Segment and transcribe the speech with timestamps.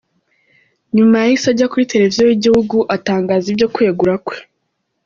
[0.95, 4.37] Nyuma yahise ajya kuri Televiziyo y’igihugu atangaza ibyo kwegura kwe.